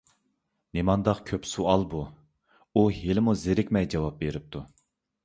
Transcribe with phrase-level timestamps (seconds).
[0.77, 1.99] نېمانداق كۆپ سوئال بۇ؟!
[2.79, 4.65] ئۇ ھېلىمۇ زېرىكمەي جاۋاب بېرىپتۇ.